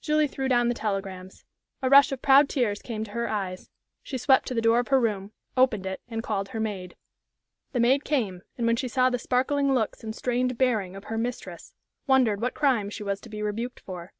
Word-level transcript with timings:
Julie 0.00 0.28
threw 0.28 0.46
down 0.46 0.68
the 0.68 0.76
telegrams. 0.76 1.44
A 1.82 1.90
rush 1.90 2.12
of 2.12 2.22
proud 2.22 2.48
tears 2.48 2.80
came 2.80 3.02
to 3.02 3.10
her 3.10 3.28
eyes. 3.28 3.68
She 4.04 4.16
swept 4.16 4.46
to 4.46 4.54
the 4.54 4.60
door 4.62 4.78
of 4.78 4.86
her 4.86 5.00
room, 5.00 5.32
opened 5.56 5.86
it, 5.86 6.00
and 6.06 6.22
called 6.22 6.50
her 6.50 6.60
maid. 6.60 6.94
The 7.72 7.80
maid 7.80 8.04
came, 8.04 8.42
and 8.56 8.64
when 8.68 8.76
she 8.76 8.86
saw 8.86 9.10
the 9.10 9.18
sparkling 9.18 9.74
looks 9.74 10.04
and 10.04 10.14
strained 10.14 10.56
bearing 10.56 10.94
of 10.94 11.06
her 11.06 11.18
mistress, 11.18 11.72
wondered 12.06 12.40
what 12.40 12.54
crime 12.54 12.90
she 12.90 13.02
was 13.02 13.20
to 13.22 13.28
be 13.28 13.42
rebuked 13.42 13.80
for. 13.80 14.12